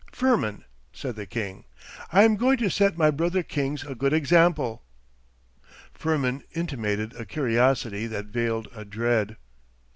[0.11, 1.63] 'Firmin,' said the king,
[2.11, 4.81] 'I am going to set my brother kings a good example.'
[5.93, 9.37] Firmin intimated a curiosity that veiled a dread.